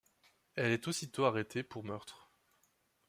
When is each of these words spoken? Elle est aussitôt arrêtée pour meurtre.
Elle 0.55 0.71
est 0.71 0.87
aussitôt 0.87 1.25
arrêtée 1.25 1.61
pour 1.61 1.83
meurtre. 1.83 2.27